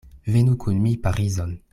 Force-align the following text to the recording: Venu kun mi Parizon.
Venu 0.35 0.55
kun 0.63 0.79
mi 0.85 0.93
Parizon. 1.05 1.53